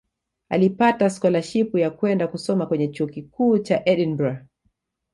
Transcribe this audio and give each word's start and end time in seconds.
Alipata 0.49 1.09
skolashipu 1.09 1.77
ya 1.77 1.89
kwenda 1.91 2.27
kusoma 2.27 2.65
kwenye 2.65 2.87
Chuo 2.87 3.07
Kikuu 3.07 3.57
cha 3.59 3.85
Edinburgh 3.89 4.45